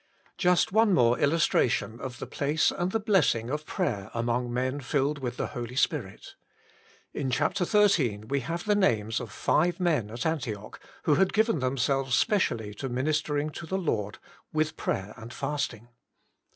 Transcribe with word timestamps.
Just 0.39 0.71
one 0.71 0.95
more 0.95 1.19
illustration 1.19 1.99
of 2.01 2.17
the 2.17 2.25
place 2.25 2.71
and 2.71 2.91
the 2.91 2.99
blessing 2.99 3.51
of 3.51 3.67
prayer 3.67 4.09
among 4.15 4.51
men 4.51 4.79
filled 4.79 5.19
with 5.19 5.37
the 5.37 5.45
Holy 5.53 5.75
Spirit. 5.75 6.33
In 7.13 7.29
chapter 7.29 7.65
xiii. 7.65 8.23
we 8.27 8.39
have 8.39 8.65
the 8.65 8.73
names 8.73 9.19
of 9.19 9.31
five 9.31 9.79
men 9.79 10.09
at 10.09 10.25
Antioch 10.25 10.79
who 11.03 11.13
had 11.13 11.33
given 11.33 11.59
themselves 11.59 12.15
specially 12.15 12.73
to 12.73 12.89
ministering 12.89 13.51
to 13.51 13.67
the 13.67 13.77
Lord 13.77 14.17
with 14.51 14.75
prayer 14.75 15.13
and 15.17 15.31
fasting. 15.31 15.87